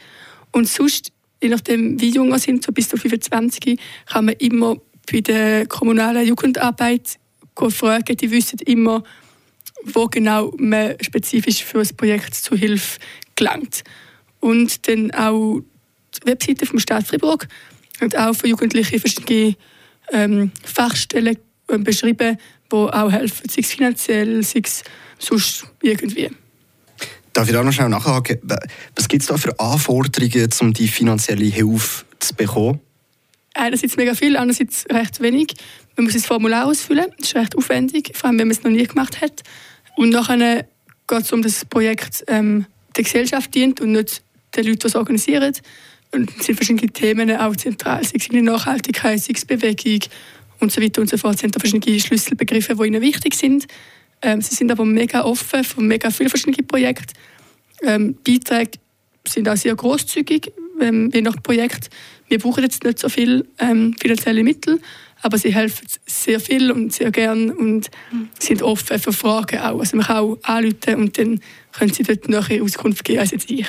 Und 0.53 0.67
sonst, 0.69 1.13
je 1.43 1.51
nachdem 1.51 2.01
wie 2.01 2.15
jung 2.15 2.31
wir 2.31 2.39
sind, 2.39 2.65
so 2.65 2.73
bis 2.73 2.89
zu 2.89 2.97
25, 2.97 3.79
kann 4.07 4.25
man 4.25 4.37
immer 4.39 4.79
bei 5.13 5.21
der 5.21 5.67
kommunalen 5.67 6.27
Jugendarbeit 6.27 7.19
fragen. 7.71 8.17
Die 8.17 8.31
wissen 8.31 8.59
immer, 8.61 9.03
wo 9.85 10.07
genau 10.07 10.53
man 10.59 10.95
spezifisch 11.01 11.65
für 11.65 11.81
ein 11.81 11.97
Projekt 11.97 12.35
zur 12.35 12.57
Hilfe 12.57 12.99
gelangt. 13.35 13.85
Und 14.41 14.87
dann 14.89 15.11
auch 15.13 15.61
die 16.17 16.27
Webseite 16.27 16.67
vom 16.67 16.79
Staat 16.79 17.07
Fribourg 17.07 17.47
und 18.01 18.17
auch 18.17 18.35
für 18.35 18.49
Jugendliche 18.49 18.99
verschiedene 18.99 19.57
ähm, 20.13 20.51
Fachstellen 20.63 21.39
ähm, 21.69 21.85
beschrieben, 21.85 22.39
die 22.71 22.77
auch 22.77 23.11
helfen, 23.11 23.49
sei 23.49 23.61
es 23.61 23.73
finanziell, 23.73 24.43
sei 24.43 24.61
es 24.65 24.83
sonst 25.19 25.65
irgendwie. 25.83 26.31
Darf 27.33 27.49
ich 27.49 27.55
da 27.55 27.63
noch 27.63 27.73
schnell 27.73 27.89
nachhaken? 27.89 28.39
Was 28.95 29.09
gibt 29.09 29.23
es 29.23 29.29
da 29.29 29.37
für 29.37 29.59
Anforderungen, 29.59 30.49
um 30.61 30.73
die 30.73 30.89
finanzielle 30.89 31.45
Hilfe 31.45 32.05
zu 32.19 32.35
bekommen? 32.35 32.81
Einerseits 33.57 33.97
mega 33.97 34.15
viel, 34.15 34.37
andererseits 34.37 34.87
recht 34.91 35.21
wenig. 35.21 35.55
Man 35.97 36.05
muss 36.05 36.15
das 36.15 36.27
Formular 36.27 36.67
ausfüllen, 36.67 37.07
das 37.19 37.29
ist 37.29 37.37
recht 37.37 37.57
aufwendig, 37.57 38.13
vor 38.15 38.29
allem 38.29 38.39
wenn 38.39 38.49
man 38.49 38.57
es 38.57 38.63
noch 38.63 38.71
nie 38.71 38.87
gemacht 38.87 39.21
hat. 39.21 39.43
Und 39.97 40.11
nachher 40.11 40.67
geht 41.09 41.21
es 41.21 41.33
um 41.33 41.43
das 41.43 41.65
Projekt 41.65 42.25
ähm, 42.29 42.67
der 42.97 43.05
Gesellschaft 43.05 43.55
dient 43.55 43.81
und 43.81 43.93
nicht 43.93 44.23
den 44.55 44.67
Leuten, 44.67 44.81
die 44.81 44.87
es 44.87 44.97
organisieren. 44.97 45.55
Und 46.13 46.31
es 46.39 46.47
sind 46.47 46.57
verschiedene 46.57 46.93
Themen 46.93 47.31
auch 47.37 47.57
zentral, 47.57 48.05
sei 48.05 48.19
es 48.19 48.31
Nachhaltigkeit, 48.31 49.21
sei 49.21 49.33
es 49.35 49.45
Bewegung 49.45 50.01
und 50.61 50.73
so 50.73 50.81
weiter 50.81 51.01
und 51.01 51.11
so 51.11 51.17
fort. 51.17 51.35
Es 51.35 51.41
sind 51.41 51.55
da 51.55 51.61
verschiedene 51.61 52.01
Schlüsselbegriffe, 52.01 52.75
die 52.75 52.87
ihnen 52.87 53.03
wichtig 53.03 53.35
sind. 53.35 53.67
Ähm, 54.23 54.41
sie 54.41 54.55
sind 54.55 54.71
aber 54.71 54.85
mega 54.85 55.25
offen 55.25 55.65
für 55.65 55.81
mega 55.81 56.11
viele 56.11 56.31
verschiedene 56.31 56.67
Projekte. 56.67 57.15
Ähm, 57.83 58.17
Beiträge 58.25 58.79
sind 59.27 59.49
auch 59.49 59.57
sehr 59.57 59.75
großzügig, 59.75 60.53
ähm, 60.81 61.11
je 61.13 61.23
nach 61.23 61.43
Projekt. 61.43 61.91
Wir 62.29 62.39
brauchen 62.39 62.63
jetzt 62.63 62.85
nicht 62.85 62.99
so 62.99 63.09
viel 63.09 63.47
ähm, 63.59 63.95
finanzielle 64.01 64.43
Mittel, 64.43 64.81
aber 65.23 65.39
sie 65.39 65.55
helfen 65.55 65.87
sehr 66.07 66.41
viel 66.41 66.71
und 66.71 66.93
sehr 66.93 67.11
gern 67.11 67.51
und 67.51 67.89
sind 68.39 68.63
offen 68.63 68.99
für 68.99 69.13
Fragen 69.13 69.59
auch. 69.61 69.81
Also 69.81 69.97
man 69.97 70.07
kann 70.07 70.17
auch 70.17 70.39
anrufen 70.43 70.95
und 70.97 71.19
dann 71.19 71.41
können 71.73 71.93
sie 71.93 72.03
dort 72.03 72.29
nachher 72.29 72.63
Auskunft 72.63 73.05
geben 73.05 73.21
als 73.21 73.31
jetzt 73.31 73.51
ich. 73.51 73.67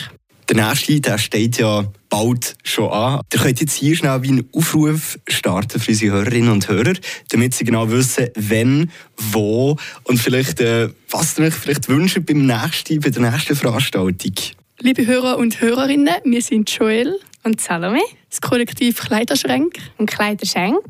Der 0.49 0.55
nächste 0.55 1.01
der 1.01 1.17
steht 1.17 1.57
ja 1.57 1.91
bald 2.09 2.55
schon 2.63 2.89
an. 2.89 3.19
Ihr 3.33 3.39
könnt 3.39 3.59
jetzt 3.59 3.73
hier 3.73 3.97
schnell 3.97 4.23
wie 4.23 4.29
einen 4.29 4.49
Aufruf 4.53 5.19
starten 5.27 5.79
für 5.79 5.91
unsere 5.91 6.15
Hörerinnen 6.15 6.49
und 6.49 6.69
Hörer, 6.69 6.93
damit 7.29 7.53
sie 7.53 7.65
genau 7.65 7.91
wissen, 7.91 8.29
wann, 8.35 8.89
wo 9.17 9.75
und 10.03 10.17
vielleicht, 10.17 10.61
äh, 10.61 10.89
was 11.09 11.37
ihr 11.37 11.45
euch 11.45 11.53
vielleicht 11.53 11.89
wünscht 11.89 12.25
beim 12.25 12.45
nächsten, 12.45 13.01
bei 13.01 13.09
der 13.09 13.29
nächsten 13.29 13.57
Veranstaltung. 13.57 14.33
Liebe 14.79 15.05
Hörer 15.05 15.37
und 15.37 15.59
Hörerinnen, 15.59 16.15
wir 16.23 16.41
sind 16.41 16.69
Joel 16.69 17.19
und 17.43 17.61
Salome, 17.61 18.01
das 18.29 18.41
Kollektiv 18.41 18.99
Kleiderschränk 18.99 19.77
und 19.97 20.09
Kleiderschenk. 20.09 20.83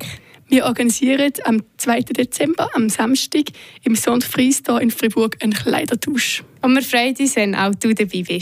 Wir 0.50 0.66
organisieren 0.66 1.34
am 1.44 1.62
2. 1.78 2.02
Dezember, 2.02 2.70
am 2.74 2.90
Samstag, 2.90 3.46
im 3.84 3.96
Sondfries 3.96 4.64
hier 4.66 4.80
in 4.80 4.92
Fribourg 4.92 5.36
einen 5.42 5.54
Kleidertausch. 5.54 6.44
Und 6.62 6.74
wir 6.74 6.82
freuen 6.82 7.16
uns, 7.18 7.36
wenn 7.36 7.54
auch 7.54 7.76
du 7.76 7.94
dabei 7.94 8.22
bist. 8.22 8.32